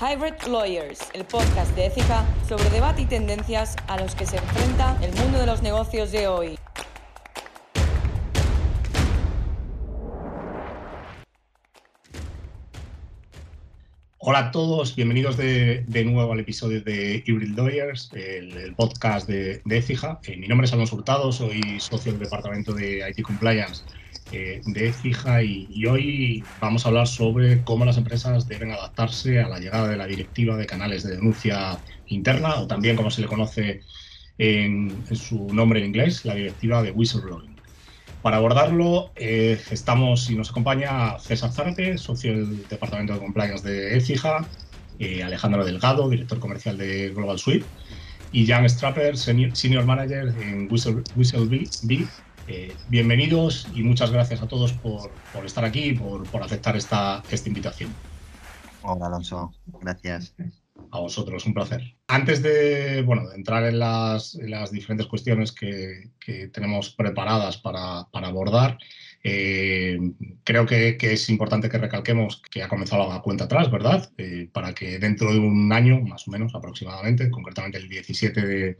[0.00, 4.96] Hybrid Lawyers, el podcast de ética sobre debate y tendencias a los que se enfrenta
[5.02, 6.58] el mundo de los negocios de hoy.
[14.16, 19.78] Hola a todos, bienvenidos de, nuevo al episodio de Hybrid Lawyers, el, podcast de, de.
[19.80, 23.84] Eh, mi nombre es Alonso Hurtado, soy socio del departamento de IT Compliance
[24.32, 29.48] eh, de Écija y, hoy vamos a hablar sobre cómo las empresas deben adaptarse a
[29.48, 33.26] la llegada de la directiva de canales de denuncia interna o también como se le
[33.26, 33.82] conoce
[34.38, 37.56] en, su nombre en inglés, la directiva de whistleblowing.
[38.22, 43.96] Para abordarlo, eh, estamos y nos acompaña César Zárate, socio del Departamento de Compliance de
[43.96, 44.48] Écija,
[44.98, 47.66] eh, Alejandro Delgado, director comercial de Global Suite,
[48.32, 51.02] y Jan Strapper, senior, manager en Whistle,
[52.48, 55.10] eh, bienvenidos y muchas gracias a todos por,
[55.44, 57.94] estar aquí y por, aceptar esta, esta invitación.
[58.82, 60.34] Hola Alonso, gracias
[60.90, 61.82] a vosotros, un placer.
[62.08, 64.38] Antes de, bueno, entrar en las,
[64.72, 66.10] diferentes cuestiones que,
[66.52, 68.78] tenemos preparadas para, abordar,
[69.22, 69.98] eh,
[70.44, 74.10] creo que, es importante que recalquemos que ha comenzado la cuenta atrás, ¿verdad?
[74.16, 78.78] Eh, para que dentro de un año, más o menos aproximadamente, concretamente el 17 de,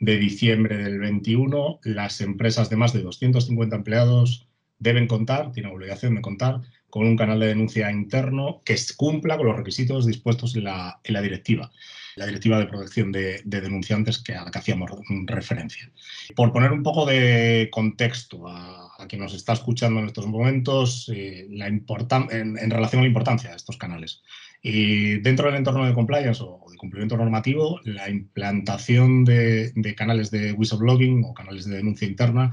[0.00, 6.14] de diciembre del 21, las empresas de más de 250 empleados deben contar, tienen obligación
[6.14, 10.64] de contar con un canal de denuncia interno que cumpla con los requisitos dispuestos en
[10.64, 11.70] la, directiva,
[12.16, 14.90] la directiva de protección de, denunciantes que a la que hacíamos
[15.26, 15.90] referencia.
[16.34, 21.46] Por poner un poco de contexto a, quien nos está escuchando en estos momentos, eh,
[21.50, 24.22] la en, en, relación a la importancia de estos canales.
[24.62, 30.30] Y dentro del entorno de compliance o de cumplimiento normativo, la implantación de, de canales
[30.30, 32.50] de whistleblowing o canales de denuncia interna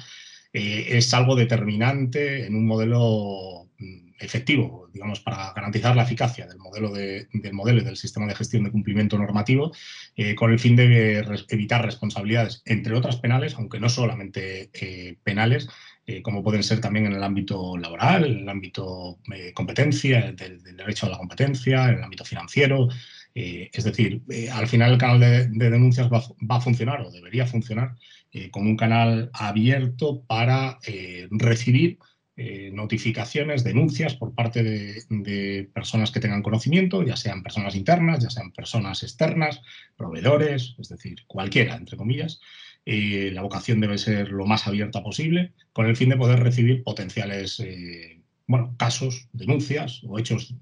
[0.58, 6.60] eh, es algo determinante en un modelo mm, efectivo, digamos, para garantizar la eficacia del
[6.60, 9.74] modelo, del modelo y del sistema de gestión de cumplimiento normativo,
[10.16, 15.68] eh, con el fin de evitar responsabilidades, entre otras penales, aunque no solamente eh, penales,
[16.22, 21.08] como pueden ser también en el ámbito laboral, en el ámbito de competencia, del, derecho
[21.08, 22.88] a la competencia, en el ámbito financiero.
[23.34, 24.22] es decir,
[24.52, 27.96] al final el canal de, denuncias va, a funcionar o debería funcionar
[28.32, 31.98] eh, con un canal abierto para eh, recibir
[32.38, 38.30] eh, notificaciones, denuncias por parte de, personas que tengan conocimiento, ya sean personas internas, ya
[38.30, 39.62] sean personas externas,
[39.96, 42.42] proveedores, es decir, cualquiera, entre comillas.
[42.86, 47.60] La vocación debe ser lo más abierta posible, con el fin de poder recibir potenciales
[48.48, 50.54] bueno, casos, denuncias o hechos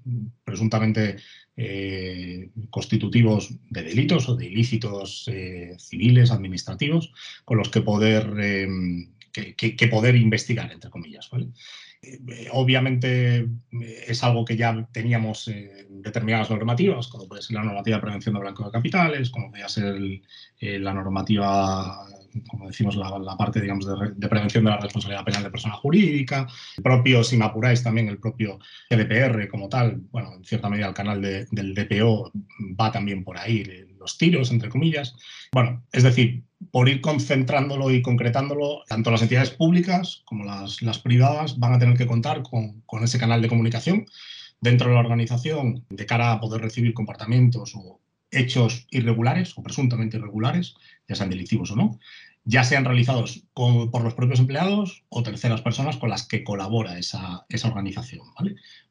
[0.44, 1.16] presuntamente
[1.56, 7.12] eh, constitutivos de delitos o de ilícitos eh, civiles, administrativos,
[7.44, 8.66] con los que poder, eh,
[9.32, 11.28] que, poder investigar, entre comillas.
[12.52, 13.48] Obviamente
[14.06, 18.34] es algo que ya teníamos en determinadas normativas, como puede ser la normativa de prevención
[18.34, 20.00] de blanco de capitales, como puede ser
[20.60, 22.06] la normativa
[22.48, 26.46] como decimos, la, parte digamos, de, prevención de la responsabilidad penal de persona jurídica.
[26.76, 28.58] El propio, si me apuráis, también el propio
[28.90, 32.32] GDPR como tal, bueno, en cierta medida el canal del DPO
[32.80, 33.64] va también por ahí,
[33.98, 35.14] los tiros, entre comillas.
[35.52, 40.98] Bueno, es decir, por ir concentrándolo y concretándolo, tanto las entidades públicas como las, las
[40.98, 44.06] privadas van a tener que contar con, con ese canal de comunicación
[44.60, 50.16] dentro de la organización de cara a poder recibir comportamientos o hechos irregulares o presuntamente
[50.16, 50.74] irregulares,
[51.08, 51.98] ya sean delictivos o no,
[52.44, 57.46] ya sean realizados por los propios empleados o terceras personas con las que colabora esa,
[57.64, 58.22] organización.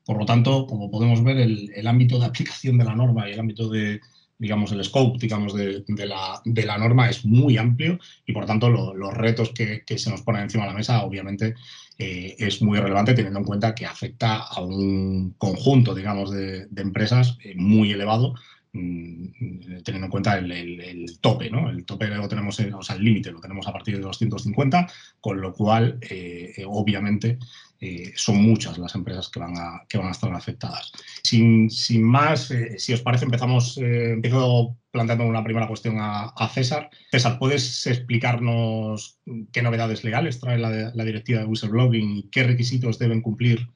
[0.06, 3.40] Por lo tanto, como podemos ver, el, ámbito de aplicación de la norma y el
[3.40, 4.02] ámbito de,
[4.44, 9.52] digamos, el scope, digamos, de, la, norma es muy amplio y, por tanto, los retos
[9.52, 11.56] que, se nos ponen encima de la mesa, obviamente,
[11.98, 17.38] eh, es muy relevante teniendo en cuenta que afecta a un conjunto, digamos, de, empresas
[17.42, 18.36] eh, muy elevado
[18.74, 21.70] teniendo en cuenta el, tope, ¿no?
[21.70, 24.88] El tope lo tenemos, o sea, el límite lo tenemos a partir de 250,
[25.22, 27.38] con lo cual, eh, eh, obviamente,
[27.80, 30.92] eh, son muchas las empresas que van a, que van a estar afectadas.
[31.24, 31.70] Sin,
[32.02, 36.90] más, si os parece, empezamos, empiezo planteando una primera cuestión a, César.
[37.12, 39.20] César, ¿puedes explicarnos
[39.52, 43.68] qué novedades legales trae la, la directiva de whistleblowing y qué requisitos deben cumplir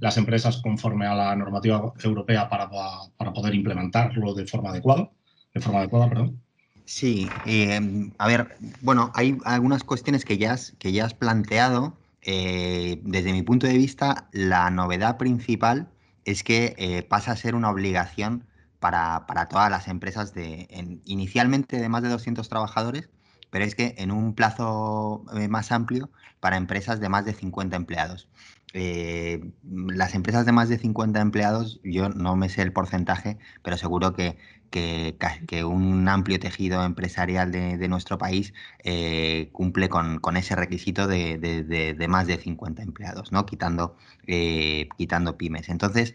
[0.00, 2.68] las empresas conforme a la normativa europea para,
[3.16, 5.10] para poder implementarlo de forma adecuada,
[5.54, 6.40] de forma adecuada, perdón.
[6.84, 11.96] Sí, eh, a ver, bueno, hay algunas cuestiones que ya has, que ya has planteado.
[12.22, 15.88] Eh, desde mi punto de vista, la novedad principal
[16.24, 18.44] es que eh, pasa a ser una obligación
[18.78, 20.68] para, para todas las empresas de,
[21.04, 23.10] inicialmente de más de 200 trabajadores,
[23.50, 26.10] pero es que en un plazo más amplio
[26.40, 28.28] para empresas de más de 50 empleados.
[28.74, 33.76] Eh, las empresas de más de 50 empleados, yo no me sé el porcentaje, pero
[33.76, 34.38] seguro que,
[34.70, 42.26] que, un amplio tejido empresarial de, nuestro país eh, cumple con, ese requisito de, más
[42.26, 43.44] de 50 empleados, ¿no?
[43.44, 43.96] quitando,
[44.26, 45.68] eh, quitando pymes.
[45.68, 46.14] Entonces,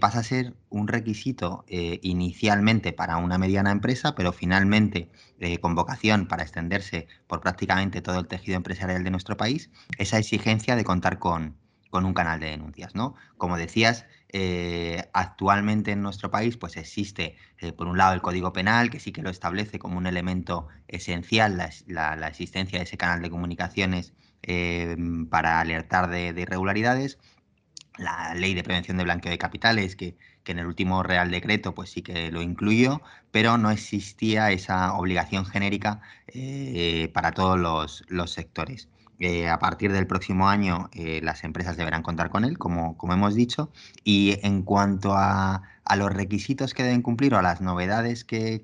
[0.00, 5.10] pasa a ser un requisito inicialmente para una mediana empresa, pero finalmente
[5.60, 10.74] con vocación para extenderse por prácticamente todo el tejido empresarial de nuestro país, esa exigencia
[10.74, 11.56] de contar con
[11.90, 13.14] con un canal de denuncias, ¿no?
[13.36, 18.52] Como decías, eh, actualmente en nuestro país pues existe, eh, por un lado, el Código
[18.52, 23.22] Penal, que sí que lo establece como un elemento esencial la, existencia de ese canal
[23.22, 24.12] de comunicaciones
[24.42, 24.96] eh,
[25.30, 27.18] para alertar de, irregularidades,
[27.96, 31.90] la Ley de Prevención de Blanqueo de Capitales, que, en el último Real Decreto pues
[31.90, 36.00] sí que lo incluyó, pero no existía esa obligación genérica
[37.12, 38.88] para todos los sectores.
[39.20, 43.34] Eh, a partir del próximo año eh, las empresas deberán contar con él, como, hemos
[43.34, 43.70] dicho.
[44.04, 45.62] Y en cuanto a,
[45.96, 48.62] los requisitos que deben cumplir o a las novedades que,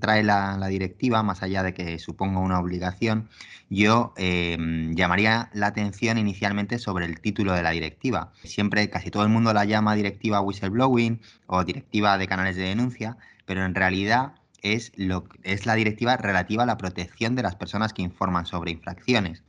[0.00, 3.28] trae la, directiva, más allá de que suponga una obligación,
[3.68, 8.32] yo em, llamaría la atención inicialmente sobre el título de la directiva.
[8.44, 13.16] Siempre, casi todo el mundo la llama directiva whistleblowing o directiva de canales de denuncia,
[13.44, 17.92] pero en realidad es, lo, es la directiva relativa a la protección de las personas
[17.92, 19.42] que informan sobre infracciones.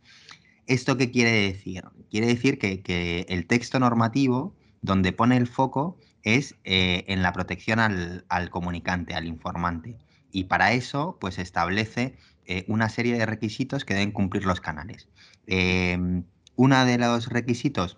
[0.67, 1.83] ¿Esto qué quiere decir?
[2.09, 7.79] Quiere decir que, el texto normativo donde pone el foco es eh, en la protección
[7.79, 9.97] al, comunicante, al informante.
[10.31, 12.15] Y para eso, pues establece
[12.45, 15.07] eh, una serie de requisitos que deben cumplir los canales.
[15.47, 16.23] Em,
[16.55, 17.97] uno de los requisitos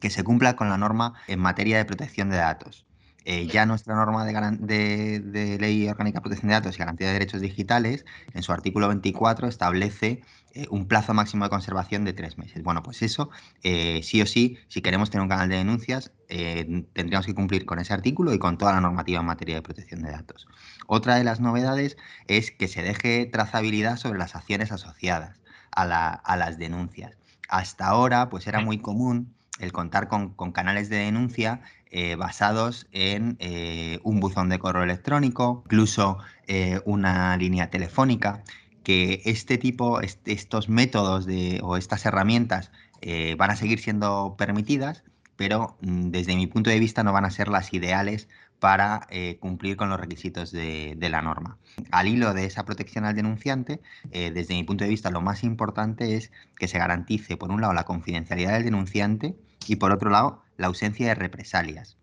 [0.00, 2.86] que se cumpla con la norma en materia de protección de datos.
[3.26, 7.40] Eh, ya nuestra norma de, Ley Orgánica de Protección de Datos y Garantía de Derechos
[7.40, 8.04] Digitales,
[8.34, 10.22] en su artículo 24, establece
[10.52, 12.62] eh, un plazo máximo de conservación de tres meses.
[12.62, 13.30] Bueno, pues eso,
[13.62, 17.78] eh, sí o sí, si queremos tener un canal de denuncias, tendríamos que cumplir con
[17.78, 20.46] ese artículo y con toda la normativa en materia de protección de datos.
[20.86, 25.40] Otra de las novedades es que se deje trazabilidad sobre las acciones asociadas
[25.70, 27.16] a, a las denuncias.
[27.48, 31.60] Hasta ahora, pues era muy común el contar con, canales de denuncia
[31.96, 36.18] eh, basados en eh, un buzón de correo electrónico, incluso
[36.48, 38.42] eh, una línea telefónica,
[38.82, 41.28] que este tipo, estos métodos
[41.62, 42.72] o estas herramientas
[43.38, 45.04] van a seguir siendo permitidas,
[45.36, 49.06] pero mm, desde mi punto de vista no van a ser las ideales para
[49.38, 51.58] cumplir con los requisitos de, la norma.
[51.92, 53.80] Al hilo de esa protección al denunciante,
[54.10, 57.72] desde mi punto de vista lo más importante es que se garantice, por un lado,
[57.72, 59.36] la confidencialidad del denunciante
[59.68, 61.96] y por otro lado, la ausencia de represalias.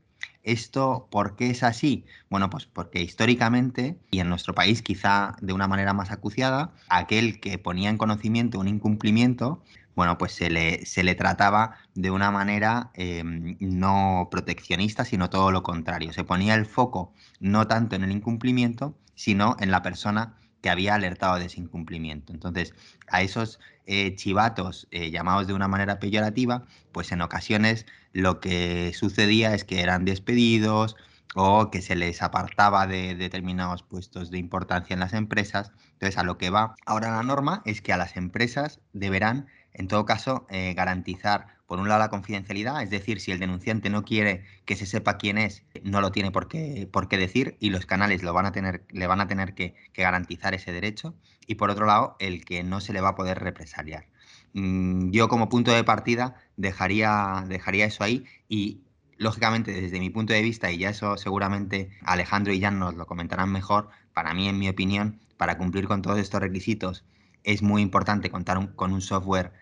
[0.43, 2.05] ¿Esto por qué es así?
[2.29, 7.39] Bueno, pues porque históricamente, y en nuestro país quizá de una manera más acuciada, aquel
[7.39, 9.61] que ponía en conocimiento un incumplimiento,
[9.95, 15.51] bueno, pues se le, se le trataba de una manera em, no proteccionista, sino todo
[15.51, 16.13] lo contrario.
[16.13, 20.95] Se ponía el foco no tanto en el incumplimiento, sino en la persona que había
[20.95, 22.33] alertado de ese incumplimiento.
[22.33, 22.73] Entonces,
[23.07, 28.91] a esos eh, chivatos eh, llamados de una manera peyorativa, pues en ocasiones lo que
[28.93, 30.95] sucedía es que eran despedidos
[31.35, 35.71] o que se les apartaba de determinados puestos de importancia en las empresas.
[35.93, 39.87] Entonces, a lo que va ahora la norma es que a las empresas deberán, en
[39.87, 44.03] todo caso, eh, garantizar por un lado la confidencialidad, es decir, si el denunciante no
[44.03, 47.69] quiere que se sepa quién es, no lo tiene por qué, por qué decir y
[47.69, 51.15] los canales lo van a tener, le van a tener que, garantizar ese derecho.
[51.47, 54.07] Y por otro lado, el que no se le va a poder represaliar.
[54.51, 58.81] Mm, yo como punto de partida dejaría, dejaría eso ahí y
[59.15, 63.05] lógicamente desde mi punto de vista, y ya eso seguramente Alejandro y Jan nos lo
[63.05, 67.05] comentarán mejor, para mí, en mi opinión, para cumplir con todos estos requisitos,
[67.45, 69.53] es muy importante contar con un software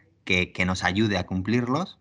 [0.53, 1.97] que, nos ayude a cumplirlos.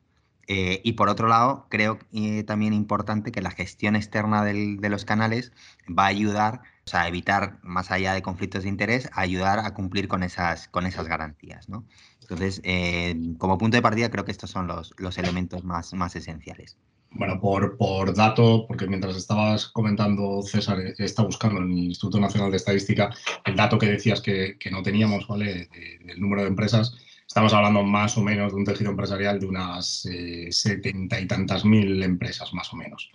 [0.51, 5.05] Eh, y por otro lado, creo eh, también importante que la gestión externa de los
[5.05, 5.53] canales
[5.87, 10.23] va a ayudar a evitar, más allá de conflictos de interés, ayudar a cumplir con
[10.23, 11.69] esas, con esas garantías.
[11.69, 11.85] ¿no?
[12.23, 16.17] Entonces, eh, como punto de partida, creo que estos son los, los elementos más, más
[16.17, 16.79] esenciales.
[17.11, 22.51] Bueno, por, por dato, porque mientras estabas comentando, César, está buscando en el Instituto Nacional
[22.51, 23.11] de Estadística
[23.45, 25.69] el dato que decías que, que no teníamos, ¿vale?
[26.05, 26.95] del número de empresas
[27.39, 31.65] Estamos hablando más o menos de un tejido empresarial de unas eh, setenta y tantas
[31.65, 33.13] mil empresas, más o menos.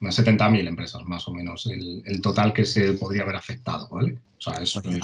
[0.00, 4.16] Unas setenta mil empresas, más o menos, el, total que se podría haber afectado, ¿vale?
[4.38, 4.98] O sea, es, un,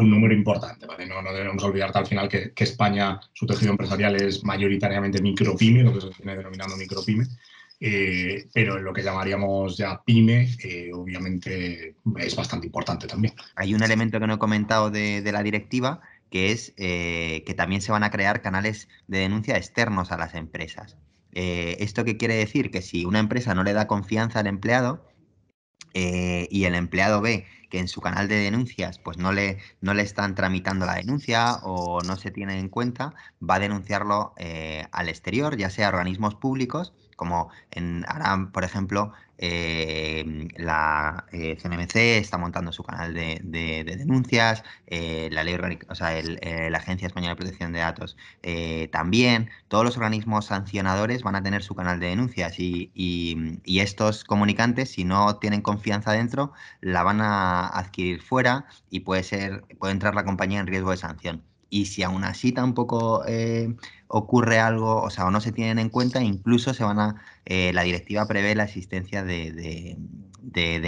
[0.00, 1.04] número, importante, ¿vale?
[1.04, 6.00] No, debemos olvidar al final que, España, su tejido empresarial es mayoritariamente micropyme, lo que
[6.00, 7.26] se viene denominando micropyme,
[7.78, 13.34] eh, pero en lo que llamaríamos ya pyme, eh, obviamente es bastante importante también.
[13.56, 17.54] Hay un elemento que no he comentado de, de la directiva, que es eh, que
[17.54, 20.96] también se van a crear canales de denuncia externos a las empresas.
[21.32, 22.70] ¿Esto qué quiere decir?
[22.70, 25.06] Que si una empresa no le da confianza al empleado
[25.92, 30.00] y el empleado ve que en su canal de denuncias pues no le, no le
[30.00, 34.32] están tramitando la denuncia o no se tiene en cuenta, va a denunciarlo
[34.92, 41.56] al exterior, ya sea a organismos públicos como en ahora, por ejemplo, eh, la eh,
[41.60, 43.40] CNMC está montando su canal de,
[43.84, 45.58] denuncias, eh, la ley,
[45.88, 46.10] o sea,
[46.70, 48.16] la Agencia Española de Protección de Datos
[48.90, 49.50] también.
[49.68, 54.90] Todos los organismos sancionadores van a tener su canal de denuncias y, y, estos comunicantes,
[54.90, 60.14] si no tienen confianza dentro, la van a adquirir fuera y puede ser, puede entrar
[60.14, 63.74] la compañía en riesgo de sanción y si aún así tampoco eh,
[64.08, 67.72] ocurre algo, o sea, o no se tienen en cuenta, incluso se van a, eh,
[67.72, 69.98] la directiva prevé la existencia de,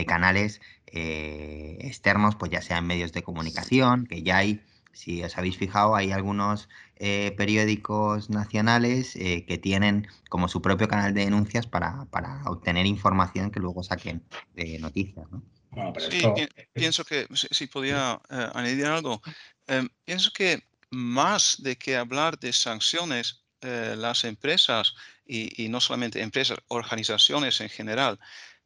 [0.07, 5.37] canales eh, externos, pues ya sea en medios de comunicación, que ya hay, si os
[5.37, 6.69] habéis fijado, hay algunos
[7.37, 12.09] periódicos nacionales que tienen como su propio canal de denuncias para,
[12.47, 14.25] obtener información que luego saquen
[14.57, 15.29] de noticias,
[16.11, 16.23] sí,
[16.73, 19.23] pienso que si, podía añadir algo.
[19.69, 24.95] Em, pienso que más de que hablar de sanciones, eh, las empresas
[25.27, 28.19] y, no solamente empresas, organizaciones en general,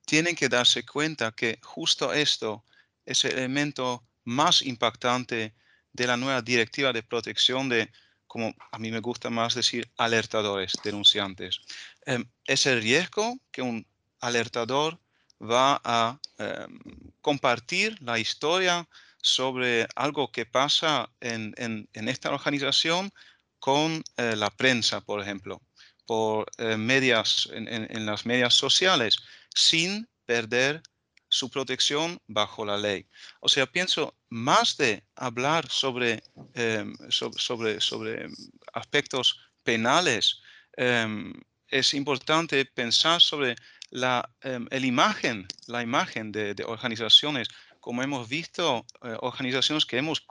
[0.07, 2.65] tienen que darse cuenta que justo esto
[3.07, 5.55] es el elemento más impactante
[5.93, 7.91] de la nueva directiva de protección de,
[8.27, 11.61] como a mí me gusta más decir, alertadores, denunciantes.
[12.07, 13.87] Em, es el riesgo que un
[14.21, 15.01] alertador
[15.41, 16.79] va a em,
[17.21, 18.89] compartir la historia
[19.23, 23.11] sobre algo que pasa en, esta organización
[23.59, 25.63] con eh, la prensa, por ejemplo,
[26.05, 29.17] por eh, en, las medias sociales,
[29.55, 30.83] sin perder
[31.29, 33.07] su protección bajo la ley.
[33.41, 36.23] O sea, pienso más de hablar sobre,
[36.55, 38.29] em, sobre,
[38.75, 40.43] aspectos penales,
[40.77, 41.33] em,
[41.69, 43.55] es importante pensar sobre
[43.91, 47.49] la em, el imagen, la imagen de organizaciones
[47.83, 50.25] como hemos visto, eh, organizaciones que, hemos,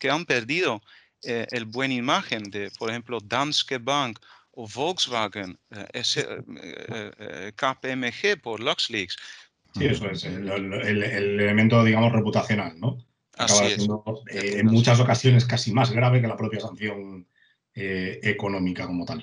[0.00, 0.82] que han perdido
[1.22, 4.18] eh, el buen imagen de, por ejemplo, Danske Bank
[4.50, 9.16] o Volkswagen, eh, KPMG por LuxLeaks.
[9.74, 10.48] Sí, eso es, el,
[11.04, 12.98] elemento, digamos, reputacional, ¿no?
[13.34, 17.28] Acaba Siendo, en muchas ocasiones casi más grave que la propia sanción
[17.74, 19.22] económica como tal.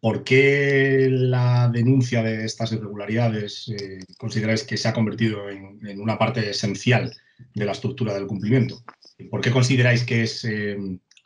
[0.00, 6.18] ¿Por qué la denuncia de estas irregularidades eh, consideráis que se ha convertido en, una
[6.18, 7.12] parte esencial
[7.54, 8.82] de la estructura del cumplimiento?
[9.30, 10.76] ¿Por qué consideráis que es eh,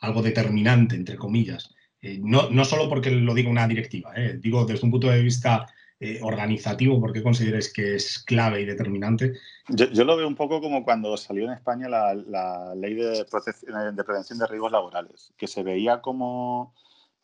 [0.01, 1.73] algo determinante, entre comillas?
[2.01, 5.65] Eh, no, no, solo porque lo diga una directiva, digo desde un punto de vista
[6.21, 9.33] organizativo, ¿por qué consideráis que es clave y determinante?
[9.69, 14.03] Yo, lo veo un poco como cuando salió en España la, la ley de, de
[14.03, 16.75] prevención de riesgos laborales, que se veía como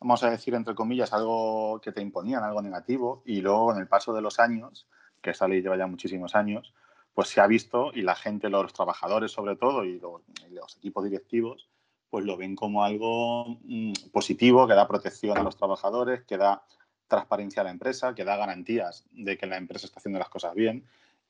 [0.03, 3.87] vamos a decir, entre comillas, algo que te imponían, algo negativo, y luego en el
[3.87, 4.85] paso de los años,
[5.21, 6.73] que esa ley lleva ya muchísimos años,
[7.13, 10.21] pues se ha visto y la gente, los trabajadores sobre todo y los,
[10.77, 11.69] equipos directivos,
[12.09, 16.63] pues lo ven como algo mm, positivo, que da protección a los trabajadores, que da
[17.07, 20.53] transparencia a la empresa, que da garantías de que la empresa está haciendo las cosas
[20.53, 20.83] bien.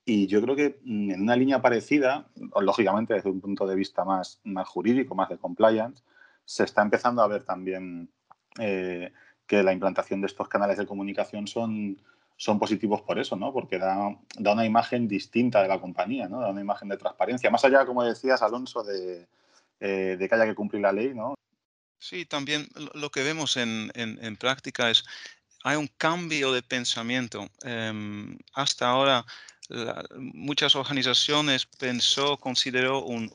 [0.04, 2.28] Y yo creo que mm, en una línea parecida,
[2.60, 6.04] lógicamente desde un punto de vista más, más jurídico, más de compliance,
[6.46, 8.10] se está empezando a ver también
[8.60, 9.12] eh,
[9.48, 12.02] que la implantación de estos canales de comunicación son,
[12.38, 13.54] son positivos por eso, ¿no?
[13.54, 16.40] Porque da, da, una imagen distinta de la compañía, ¿no?
[16.40, 17.50] Da una imagen de transparencia.
[17.52, 19.28] Más allá, como decías, Alonso, de,
[19.80, 21.36] eh, que haya que cumplir la ley, ¿no?
[22.00, 25.06] Sí, también lo que vemos en, en, práctica es
[25.64, 27.48] hay un cambio de pensamiento.
[27.64, 29.26] Em, hasta ahora
[30.18, 33.32] muchas organizaciones pensó, consideró un,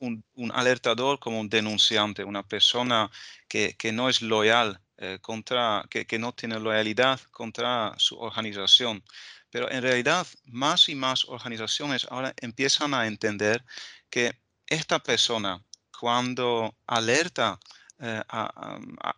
[0.00, 3.10] un, un, alertador como un denunciante, una persona
[3.48, 9.02] que, que no es loyal eh, contra, que, que, no tiene loyalidad contra su organización.
[9.50, 13.64] Pero en realidad, más y más organizaciones ahora empiezan a entender
[14.10, 15.62] que esta persona,
[15.98, 17.58] cuando alerta
[17.98, 18.50] eh, a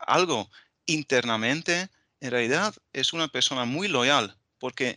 [0.07, 0.51] algo
[0.87, 1.89] internamente,
[2.21, 4.97] en realidad es una persona muy loyal porque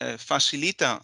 [0.00, 1.00] eh, facilita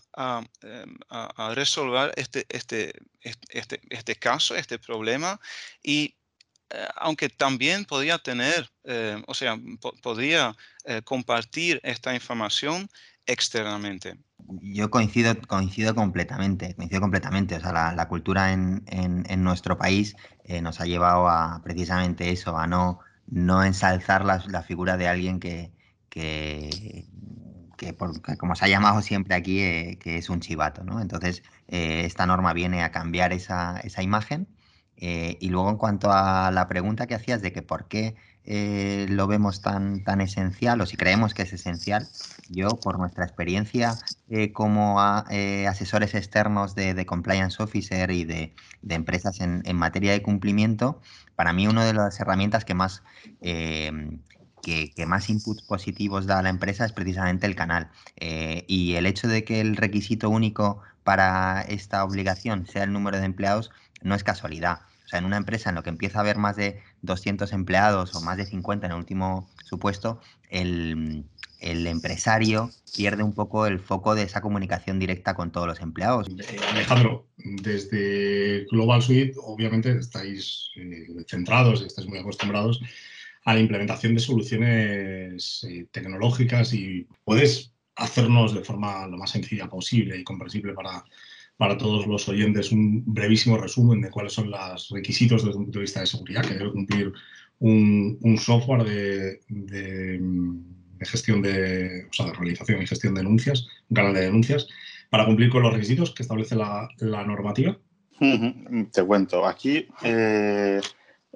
[0.62, 5.40] em, a, resolver este, este, este, este, caso, este problema,
[5.80, 6.16] y
[6.70, 9.56] eh, aunque también podría tener, eh, o sea,
[10.02, 10.56] podría
[11.04, 12.88] compartir esta información
[13.26, 14.18] externamente.
[14.61, 17.54] Yo coincido, coincido completamente, coincido completamente.
[17.54, 20.16] O sea, la, cultura en, en, nuestro país
[20.62, 25.38] nos ha llevado a precisamente eso, a no, no ensalzar la, la figura de alguien
[25.38, 25.70] que,
[26.09, 27.06] que,
[27.80, 27.96] que,
[28.37, 31.00] como se ha llamado siempre aquí, eh, que es un chivato, ¿no?
[31.00, 34.46] Entonces, eh, esta norma viene a cambiar esa, esa imagen.
[34.99, 38.16] Eh, y luego, en cuanto a la pregunta que hacías de que por qué
[39.08, 42.08] lo vemos tan, tan esencial o si creemos que es esencial.
[42.49, 43.96] Yo, por nuestra experiencia
[44.52, 48.52] como asesores externos de, compliance officer y de,
[48.88, 51.00] empresas en, materia de cumplimiento,
[51.37, 53.04] para mí una de las herramientas que más,
[54.62, 57.90] que, más inputs positivos da a la empresa es precisamente el canal.
[58.17, 63.25] y el hecho de que el requisito único para esta obligación sea el número de
[63.25, 63.71] empleados
[64.02, 64.81] no es casualidad.
[65.05, 68.14] O sea, en una empresa en la que empieza a haber más de 200 empleados
[68.14, 71.25] o más de 50 en el último supuesto, el,
[71.61, 76.29] empresario pierde un poco el foco de esa comunicación directa con todos los empleados.
[76.29, 82.81] Eh, Alejandro, desde Global Suite, obviamente estáis eh, centrados, estáis muy acostumbrados
[83.44, 89.68] a la implementación de soluciones eh, tecnológicas y puedes hacernos de forma lo más sencilla
[89.68, 91.04] posible y comprensible para,
[91.56, 95.78] para todos los oyentes un brevísimo resumen de cuáles son los requisitos desde un punto
[95.78, 97.12] de vista de seguridad que debe cumplir
[97.61, 99.40] un, software de,
[101.00, 104.66] gestión de, o sea, de realización y gestión de denuncias, un canal de denuncias,
[105.11, 107.78] para cumplir con los requisitos que establece la, normativa?
[108.92, 109.47] Te cuento.
[109.47, 110.80] Aquí, eh,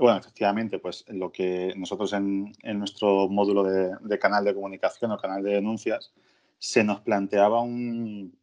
[0.05, 5.17] bueno, efectivamente, pues lo que nosotros en, nuestro módulo de, de, canal de comunicación o
[5.17, 6.13] canal de denuncias
[6.59, 8.37] se nos planteaba un,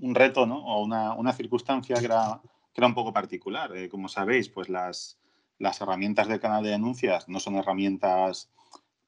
[0.00, 0.64] un reto ¿no?
[0.64, 2.40] o una, una circunstancia que era,
[2.72, 3.76] que era, un poco particular.
[3.76, 5.18] Eh, como sabéis, pues las,
[5.58, 8.48] las herramientas del canal de denuncias no son herramientas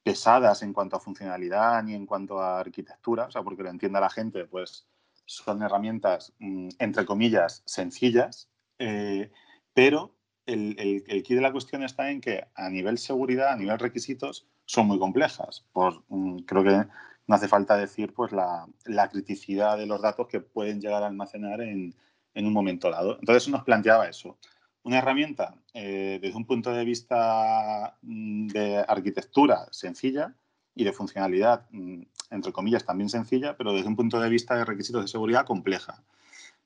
[0.03, 4.01] pesadas en cuanto a funcionalidad ni en cuanto a arquitectura, o sea, porque lo entienda
[4.01, 4.85] la gente, pues
[5.25, 9.31] son herramientas, mm, entre comillas, sencillas, eh,
[9.73, 10.11] pero
[10.45, 13.79] el, el, el key de la cuestión está en que a nivel seguridad, a nivel
[13.79, 15.65] requisitos, son muy complejas.
[15.73, 16.87] Por, mm, creo que
[17.27, 18.67] no hace falta decir pues, la,
[19.11, 21.95] criticidad de los datos que pueden llegar a almacenar en,
[22.35, 23.17] un momento dado.
[23.19, 24.37] Entonces nos planteaba eso.
[24.83, 30.35] Una herramienta eh, desde un punto de vista mm, de arquitectura sencilla
[30.75, 34.65] y de funcionalidad, mm, entre comillas, también sencilla, pero desde un punto de vista de
[34.65, 36.03] requisitos de seguridad compleja.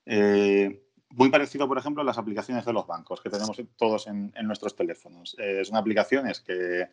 [0.05, 4.33] Eh, muy parecido, por ejemplo, a las aplicaciones de los bancos que tenemos todos en,
[4.43, 5.35] nuestros teléfonos.
[5.39, 6.89] Eh, son aplicaciones que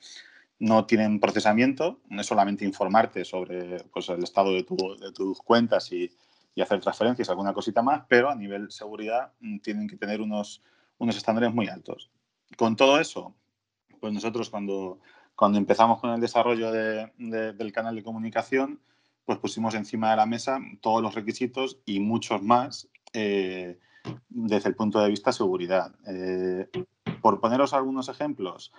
[0.58, 6.10] no tienen procesamiento, no es solamente informarte sobre pues, el estado de, tus cuentas y,
[6.62, 10.62] hacer transferencias, alguna cosita más, pero a nivel seguridad mm, tienen que tener unos,
[10.98, 12.10] unos estándares muy altos.
[12.56, 13.34] Con todo eso,
[14.00, 15.00] pues nosotros cuando,
[15.34, 18.80] cuando empezamos con el desarrollo del canal de comunicación,
[19.24, 23.78] pues pusimos encima de la mesa todos los requisitos y muchos más eh,
[24.28, 25.94] desde el punto de vista seguridad.
[26.06, 26.68] Eh,
[27.20, 28.72] por poneros algunos ejemplos,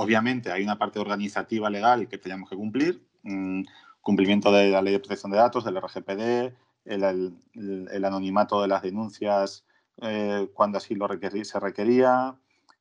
[0.00, 3.62] Obviamente hay una parte organizativa legal que tenemos que cumplir, mm,
[4.00, 6.54] cumplimiento de la ley de protección de datos, del RGPD,
[6.84, 9.66] el, anonimato de las denuncias
[10.00, 11.08] eh, cuando así lo
[11.42, 12.36] se requería,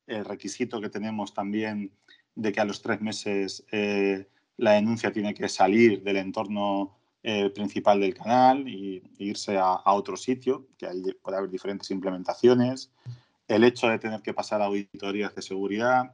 [0.05, 1.91] el requisito que tenemos también
[2.35, 7.49] de que a los tres meses eh, la denuncia tiene que salir del entorno eh,
[7.49, 12.91] principal del canal e irse a, a, otro sitio, que ahí puede haber diferentes implementaciones,
[13.47, 16.13] el hecho de tener que pasar auditorías de seguridad,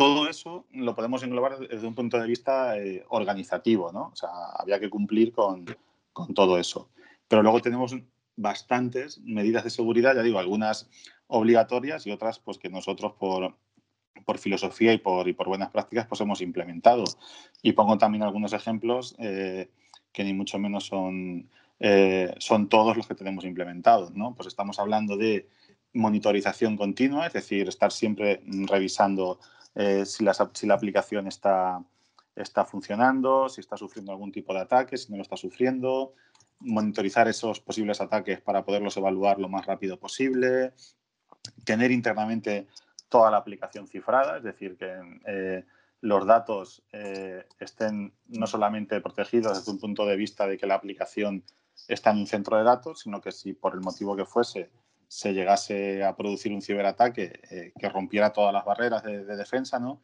[0.00, 4.10] todo eso lo podemos englobar desde un punto de vista eh, organizativo, ¿no?
[4.12, 5.66] O sea, había que cumplir con,
[6.34, 6.88] todo eso.
[7.28, 7.94] Pero luego tenemos
[8.36, 10.88] bastantes medidas de seguridad, ya digo, algunas
[11.26, 13.54] obligatorias y otras pues que nosotros por,
[14.38, 17.04] filosofía y por, y por buenas prácticas pues hemos implementado.
[17.62, 19.70] Y pongo también algunos ejemplos eh,
[20.12, 24.34] que ni mucho menos son, eh, son todos los que tenemos implementados, ¿no?
[24.34, 25.48] Pues estamos hablando de
[25.92, 29.40] monitorización continua, es decir, estar siempre revisando
[29.74, 31.82] eh, si, la, si, la, aplicación está,
[32.36, 36.14] está funcionando, si está sufriendo algún tipo de ataque, si no lo está sufriendo,
[36.60, 40.72] monitorizar esos posibles ataques para poderlos evaluar lo más rápido posible,
[41.64, 42.66] tener internamente
[43.08, 44.92] toda la aplicación cifrada, es decir, que
[45.26, 45.64] eh,
[46.00, 50.74] los datos eh, estén no solamente protegidos desde un punto de vista de que la
[50.74, 51.44] aplicación
[51.88, 54.70] está en un centro de datos, sino que si por el motivo que fuese
[55.08, 60.00] se llegase a producir un ciberataque eh, que rompiera todas las barreras de, defensa, ¿no?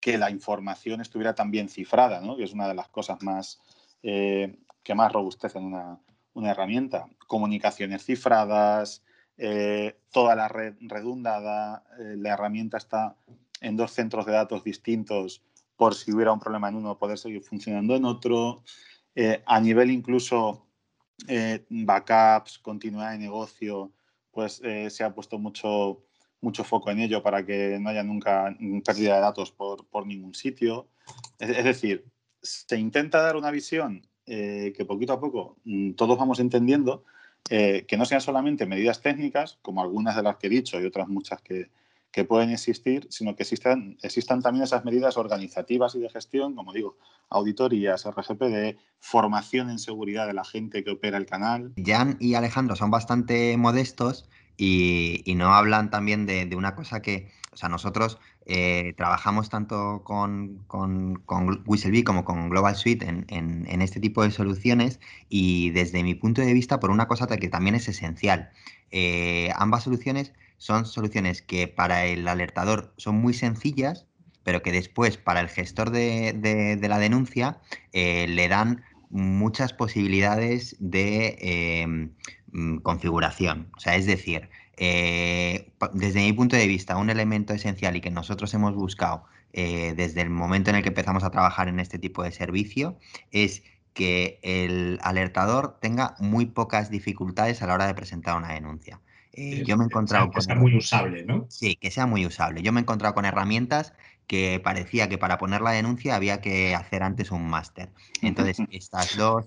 [0.00, 2.36] que la información estuviera también cifrada, ¿no?
[2.36, 3.60] que es una de las cosas más
[4.02, 6.00] eh, que más robustecen una,
[6.32, 7.06] una herramienta.
[7.26, 9.04] Comunicaciones cifradas,
[10.10, 13.14] toda la red redundada, la herramienta está
[13.60, 15.42] en dos centros de datos distintos
[15.76, 18.62] por si hubiera un problema en uno poder seguir funcionando en otro.
[19.46, 20.66] a nivel incluso
[21.68, 23.92] backups, continuidad de negocio,
[24.38, 26.04] pues eh, se ha puesto mucho,
[26.40, 30.32] mucho foco en ello para que no haya nunca pérdida de datos por, por ningún
[30.32, 30.86] sitio.
[31.40, 32.04] Es, decir,
[32.40, 37.04] se intenta dar una visión eh, que poquito a poco mm, todos vamos entendiendo,
[37.50, 40.84] eh, que no sean solamente medidas técnicas, como algunas de las que he dicho y
[40.84, 41.70] otras muchas que,
[42.10, 46.72] que pueden existir, sino que existan, existan también esas medidas organizativas y de gestión, como
[46.72, 46.96] digo,
[47.28, 51.72] auditorías, RGPD, formación en seguridad de la gente que opera el canal.
[51.76, 57.56] Jan y Alejandro son bastante modestos y, no hablan también de, una cosa que, o
[57.56, 61.22] sea, nosotros eh, trabajamos tanto con, con,
[61.66, 66.52] WhistleBee como con Global Suite en, este tipo de soluciones y desde mi punto de
[66.52, 68.50] vista por una cosa que también es esencial.
[68.90, 74.06] Eh, ambas soluciones son soluciones que para el alertador son muy sencillas,
[74.42, 77.60] pero que después para el gestor de, la denuncia
[77.92, 82.12] eh, le dan muchas posibilidades de em,
[82.52, 83.70] mm, configuración.
[83.76, 88.10] O sea, es decir, eh, desde mi punto de vista, un elemento esencial y que
[88.10, 91.98] nosotros hemos buscado eh, desde el momento en el que empezamos a trabajar en este
[91.98, 92.98] tipo de servicio
[93.30, 93.62] es
[93.94, 99.00] que el alertador tenga muy pocas dificultades a la hora de presentar una denuncia.
[99.32, 101.46] Eh, yo me he encontrado que sea muy usable, ¿no?
[101.48, 102.62] Sí, que sea muy usable.
[102.62, 103.92] Yo me he encontrado con herramientas
[104.28, 107.88] que parecía que para poner la denuncia había que hacer antes un máster.
[108.20, 109.46] Entonces, estas dos...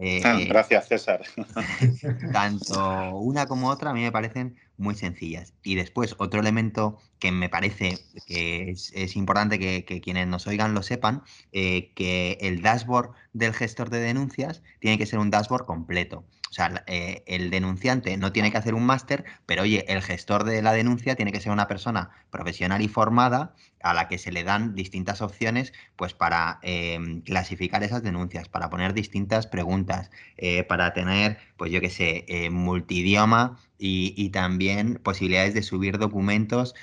[0.00, 1.22] Eh, ah, eh, gracias, César.
[2.32, 5.54] tanto una como otra a mí me parecen muy sencillas.
[5.62, 10.82] Y después, otro elemento que me parece que es, importante que, quienes nos oigan lo
[10.82, 16.24] sepan, que el dashboard del gestor de denuncias tiene que ser un dashboard completo.
[16.50, 20.44] O sea, eh, el denunciante no tiene que hacer un máster, pero oye, el gestor
[20.44, 24.32] de la denuncia tiene que ser una persona profesional y formada a la que se
[24.32, 30.64] le dan distintas opciones pues para em, clasificar esas denuncias, para poner distintas preguntas, eh,
[30.64, 36.74] para tener, pues yo qué sé, eh, multidioma y, y, también posibilidades de subir documentos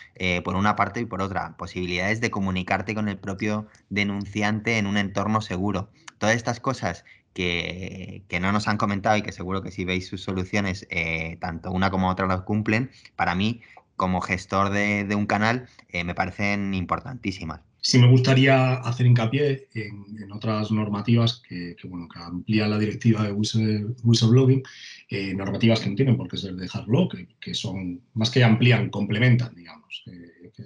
[0.43, 4.97] por una parte y por otra, posibilidades de comunicarte con el propio denunciante en un
[4.97, 5.89] entorno seguro.
[6.19, 10.23] Todas estas cosas que, no nos han comentado y que seguro que si veis sus
[10.23, 13.61] soluciones, eh, tanto una como otra las cumplen, para mí,
[13.95, 17.61] como gestor de, un canal, eh, me parecen importantísimas.
[17.79, 23.33] Sí me gustaría hacer hincapié en, otras normativas que, bueno, que amplían la directiva de
[23.33, 24.63] whistleblowing,
[25.09, 28.43] eh, normativas que no tienen por qué ser de hard que, que son, más que
[28.43, 30.03] amplían, complementan, digamos.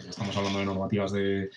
[0.08, 1.50] estamos hablando de normativas de,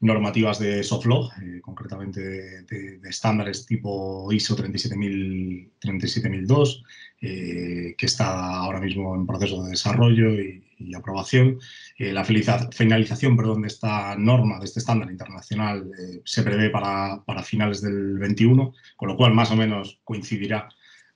[0.00, 6.84] normativas de soft law, eh, concretamente de, estándares tipo ISO 37002,
[7.20, 11.58] eh, que está ahora mismo en proceso de desarrollo y, aprobación.
[11.98, 15.90] Eh, la finalización perdón, de esta norma, de este estándar internacional,
[16.24, 20.68] se prevé para, para finales del 21, con lo cual más o menos coincidirá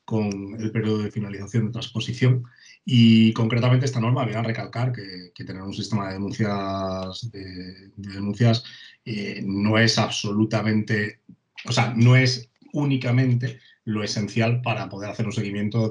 [0.05, 2.43] con el periodo de finalización de transposición.
[2.85, 8.65] Y concretamente esta norma viene a recalcar que, tener un sistema de denuncias, de, denuncias
[9.05, 11.21] eh, no es absolutamente,
[11.65, 15.89] o sea, no es únicamente lo esencial para poder hacer un seguimiento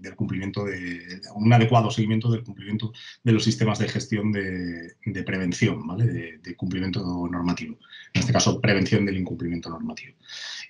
[0.00, 5.86] del cumplimiento de un adecuado seguimiento del cumplimiento de los sistemas de gestión de, prevención,
[5.86, 6.38] ¿vale?
[6.38, 7.78] De, cumplimiento normativo.
[8.12, 10.16] En este caso, prevención del incumplimiento normativo.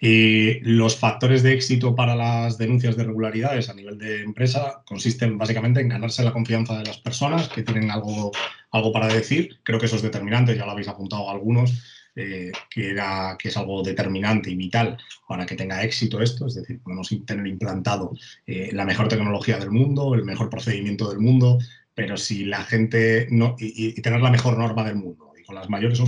[0.00, 5.36] Eh, los factores de éxito para las denuncias de irregularidades a nivel de empresa consisten
[5.36, 8.32] básicamente en ganarse la confianza de las personas que tienen algo,
[8.70, 9.60] algo para decir.
[9.62, 13.56] Creo que eso es determinante, ya lo habéis apuntado algunos eh, que, era, que es
[13.56, 18.12] algo determinante y vital para que tenga éxito esto, es decir, podemos tener implantado
[18.46, 21.58] eh, la mejor tecnología del mundo, el mejor procedimiento del mundo,
[21.94, 25.68] pero si la gente no, y, tener la mejor norma del mundo y con las
[25.68, 26.00] mayores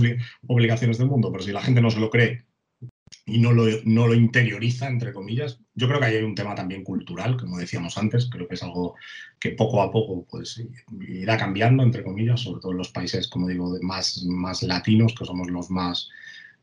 [0.47, 2.45] obligaciones del mundo, pero si la gente no se lo cree
[3.25, 5.59] y no lo, no lo interioriza, entre comillas.
[5.75, 8.95] Yo creo que hay un tema también cultural, como decíamos antes, creo que es algo
[9.39, 10.61] que poco a poco pues,
[11.07, 15.25] irá cambiando, entre comillas, sobre todo en los países, como digo, más, más latinos, que
[15.25, 16.09] somos los más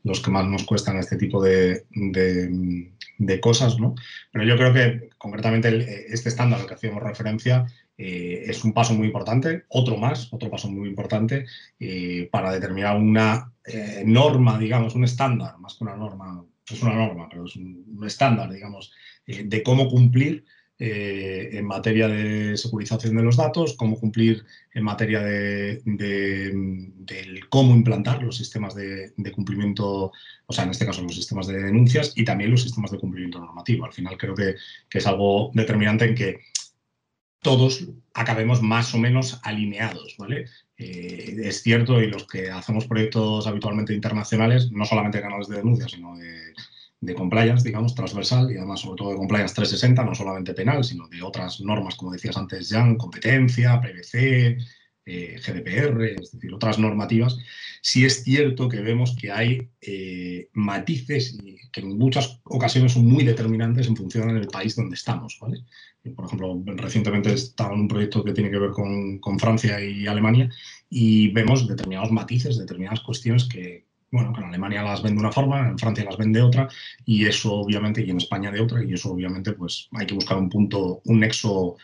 [0.03, 3.95] los que más nos cuestan este tipo de, de, cosas, ¿no?
[4.31, 7.67] Pero yo creo que concretamente este estándar al que hacíamos referencia
[8.03, 11.45] eh, es un paso muy importante, otro más, otro paso muy importante
[11.79, 16.95] eh, para determinar una eh, norma, digamos, un estándar, más que una norma, es una
[16.95, 18.91] norma, pero es un, estándar, digamos,
[19.27, 20.43] de cómo cumplir
[20.79, 25.79] en materia de securización de los datos, cómo cumplir en materia de,
[27.49, 30.11] cómo implantar los sistemas de, cumplimiento,
[30.47, 33.37] o sea, en este caso los sistemas de denuncias y también los sistemas de cumplimiento
[33.37, 33.85] normativo.
[33.85, 34.55] Al final creo que
[34.91, 36.39] es algo determinante en que
[37.41, 40.45] todos acabemos más o menos alineados, ¿vale?
[40.77, 45.87] Eh, es cierto, y los que hacemos proyectos habitualmente internacionales, no solamente canales de denuncia,
[45.87, 46.53] sino de,
[47.01, 51.07] de compliance, digamos, transversal, y además sobre todo de compliance 360, no solamente penal, sino
[51.07, 54.57] de otras normas, como decías antes, Jan, competencia, PVC,
[55.05, 57.37] eh, GDPR, es decir, otras normativas,
[57.81, 61.37] sí es cierto que vemos que hay eh, matices
[61.71, 65.37] que en muchas ocasiones son muy determinantes en función del país donde estamos.
[65.37, 70.49] Por ejemplo, recientemente estaba en un proyecto que tiene que ver con, Francia y Alemania
[70.89, 75.31] y vemos determinados matices, determinadas cuestiones que, bueno, que en Alemania las ven de una
[75.31, 76.67] forma, en Francia las ven de otra,
[77.05, 80.37] y eso obviamente, y en España de otra, y eso obviamente, pues hay que buscar
[80.37, 81.77] un punto, un nexo,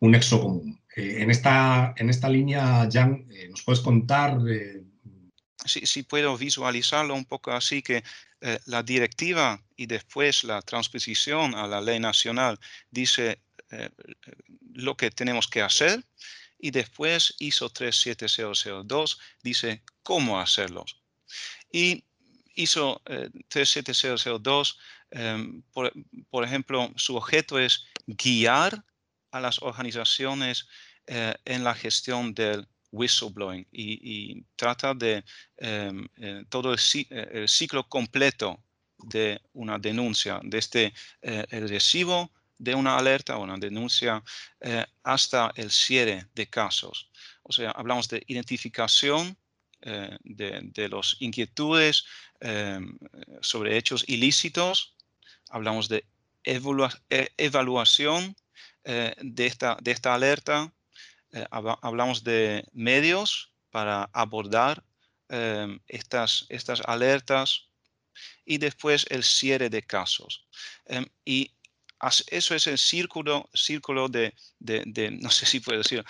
[0.00, 0.81] un nexo común.
[0.96, 4.38] Eh, en, esta, en esta línea, Jan, eh, ¿nos puedes contar?
[4.48, 4.82] Eh?
[5.64, 8.02] Sí, puedo visualizarlo un poco así que
[8.66, 12.58] la directiva y después la transposición a la ley nacional
[12.90, 13.38] dice
[14.74, 16.04] lo que tenemos que hacer
[16.58, 20.84] y después ISO 37002 dice cómo hacerlo.
[21.70, 22.02] Y
[22.56, 23.00] ISO
[23.48, 24.78] 37002,
[25.12, 25.62] em,
[26.30, 28.84] por ejemplo, su objeto es guiar
[29.32, 30.68] a las organizaciones
[31.06, 35.24] eh, en la gestión del whistleblowing y, trata de
[35.56, 38.62] em, eh, todo eh, el, ciclo completo
[38.98, 40.92] de una denuncia, desde
[41.22, 44.22] el recibo de una alerta o una denuncia
[45.02, 47.10] hasta el cierre de casos.
[47.42, 49.36] O sea, hablamos de identificación
[49.80, 52.04] de, de los inquietudes
[52.38, 52.96] em,
[53.40, 54.94] sobre hechos ilícitos,
[55.48, 56.04] hablamos de
[56.44, 58.36] evaluación
[58.84, 60.72] eh, de, esta, de esta alerta,
[61.32, 64.84] eh, hablamos de medios para abordar
[65.28, 67.68] em, estas, estas alertas
[68.44, 70.46] y después el cierre de casos.
[70.84, 71.52] Em, y
[72.30, 76.04] eso es el círculo, círculo de, de, no sé si puedo decir,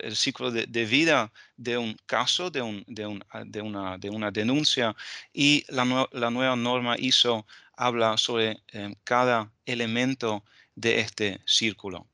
[0.00, 4.30] el círculo de, vida de un caso, de, un, de, un, de, una, de una
[4.30, 4.96] denuncia.
[5.32, 12.06] Y la, la nueva norma ISO habla sobre em, cada elemento de este círculo.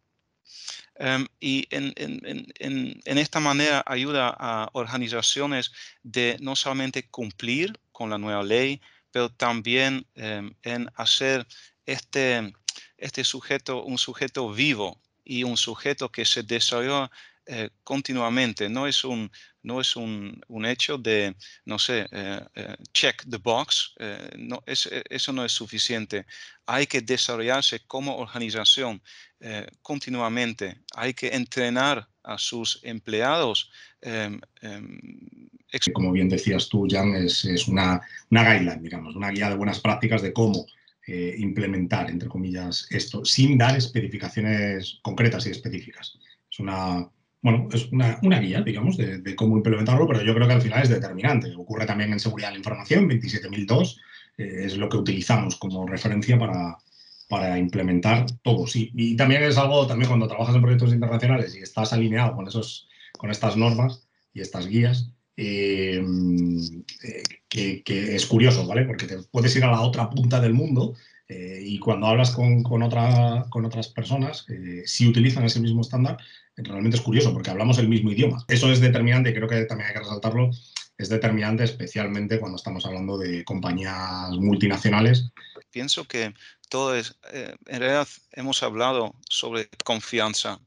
[0.97, 8.43] Em, y en, esta manera ayuda a organizaciones de no solamente cumplir con la nueva
[8.43, 11.47] ley, pero también em, en hacer
[11.87, 12.53] este,
[12.99, 17.11] este sujeto un sujeto vivo y un sujeto que se desarrolla
[17.53, 18.69] eh, continuamente.
[18.69, 19.29] No es un,
[19.65, 21.35] no es un, hecho de,
[21.65, 23.93] no sé, eh, eh, check the box.
[24.39, 26.27] no, eso no es suficiente.
[26.67, 29.03] Hay que desarrollarse como organización
[29.83, 30.81] continuamente.
[30.95, 33.69] Hay que entrenar a sus empleados.
[34.01, 35.01] Em, em,
[35.93, 39.81] como bien decías tú, Jan, es, es una, una guideline, digamos, una guía de buenas
[39.81, 40.67] prácticas de cómo
[41.39, 46.17] implementar, entre comillas, esto, sin dar especificaciones concretas y específicas.
[46.49, 47.11] Es una,
[47.42, 50.90] bueno, es una, guía, digamos, de, cómo implementarlo, pero yo creo que al final es
[50.90, 51.55] determinante.
[51.57, 54.00] Ocurre también en seguridad de la información, 27002
[54.37, 56.76] eh, es lo que utilizamos como referencia para,
[57.29, 58.66] para implementar todo.
[58.66, 58.90] Sí.
[58.94, 62.88] Y también es algo, también cuando trabajas en proyectos internacionales y estás alineado con, esos,
[63.16, 66.05] con estas normas y estas guías, eh,
[67.03, 68.85] eh, que, es curioso, ¿vale?
[68.85, 70.94] Porque te puedes ir a la otra punta del mundo
[71.33, 74.44] y cuando hablas con, con, otra, con otras personas,
[74.85, 76.18] si utilizan ese mismo estándar,
[76.57, 78.45] realmente es curioso porque hablamos el mismo idioma.
[78.49, 80.51] Eso es determinante creo que también hay que resaltarlo.
[80.99, 85.31] Es determinante especialmente cuando estamos hablando de compañías multinacionales.
[85.71, 86.35] Pienso que
[86.69, 90.61] todo es, eh, en realidad hemos hablado sobre confianza.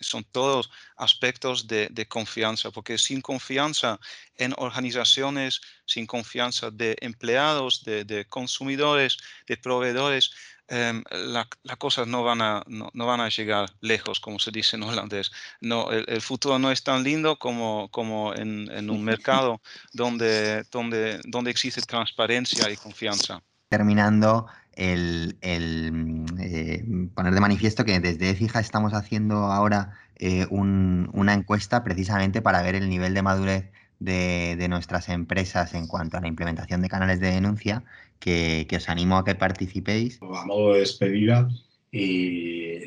[0.00, 3.98] son todos aspectos de, confianza, porque sin confianza
[4.36, 10.30] en organizaciones, sin confianza de empleados, de consumidores, de proveedores,
[10.72, 14.84] Em, las cosas no van, a, no, van a llegar lejos, como se dice en
[14.84, 15.32] holandés.
[15.60, 19.60] No, el, futuro no es tan lindo como, como en, en un mercado
[19.92, 23.42] donde, donde, donde existe transparencia y confianza.
[23.68, 31.10] Terminando, el, el eh, poner de manifiesto que desde Fija estamos haciendo ahora eh, un,
[31.12, 36.16] una encuesta precisamente para ver el nivel de madurez de, de, nuestras empresas en cuanto
[36.16, 37.84] a la implementación de canales de denuncia
[38.20, 40.20] que, os animo a que participéis.
[40.22, 41.48] A modo de despedida,
[41.90, 42.84] y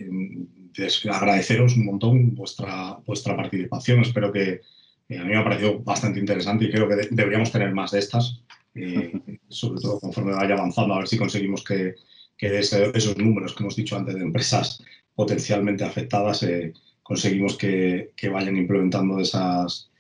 [1.11, 4.01] agradeceros un montón vuestra, vuestra participación.
[4.01, 4.61] Espero que
[5.09, 7.99] eh, a mí me ha parecido bastante interesante y creo que deberíamos tener más de
[7.99, 8.41] estas,
[8.75, 9.11] eh,
[9.49, 11.95] sobre todo conforme vaya avanzando, a ver si conseguimos que,
[12.37, 14.83] que de esos números que hemos dicho antes de empresas
[15.15, 16.73] potencialmente afectadas, eh,
[17.03, 19.91] conseguimos que, que, vayan implementando esas,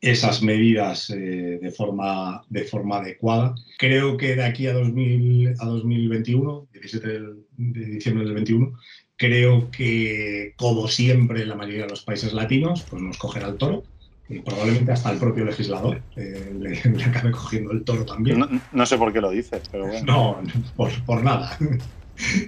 [0.00, 3.54] esas medidas eh, de, forma, de forma adecuada.
[3.78, 7.08] Creo que de aquí a, 2000, a 2021, 17
[7.56, 8.72] de diciembre del 21,
[9.16, 13.56] creo que, como siempre en la mayoría de los países latinos, pues nos cogerá el
[13.56, 13.84] toro.
[14.30, 18.60] Y probablemente hasta el propio legislador eh, le, acabe cogiendo el toro también.
[18.72, 20.04] No, sé por qué lo dices, pero bueno.
[20.04, 20.42] No,
[20.76, 21.56] por, por nada.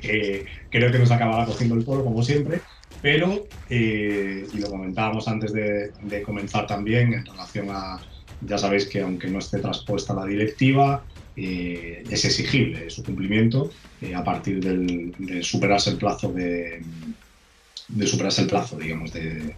[0.03, 2.61] Eh, creo que nos acabará cogiendo el toro, como siempre
[3.03, 8.01] Pero, eh, y lo comentábamos antes de, comenzar también, en relación a,
[8.43, 11.05] ya sabéis que aunque no esté traspuesta la directiva,
[11.37, 13.71] eh, es exigible su cumplimiento
[14.03, 16.83] eh, a partir de superarse el plazo de,
[17.91, 19.55] de superarse el plazo, digamos, de,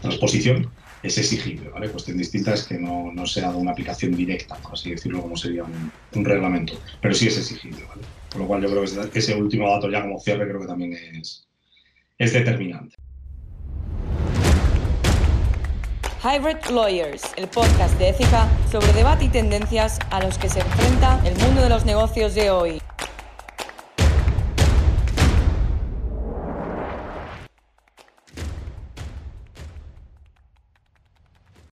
[0.00, 0.68] transposición
[1.02, 1.88] es exigible, ¿vale?
[1.90, 5.62] Cuestión distinta es que no, no sea una aplicación directa, por así decirlo, como sería
[5.62, 8.02] un, reglamento, pero sí es exigible, ¿vale?
[8.32, 10.92] Con lo cual yo creo que ese último dato ya como cierre creo que también
[10.94, 11.47] es,
[12.18, 12.96] es determinante.
[16.22, 21.20] Hybrid Lawyers, el podcast de ética sobre debate y tendencias a los que se enfrenta
[21.24, 22.77] el mundo de los negocios de hoy.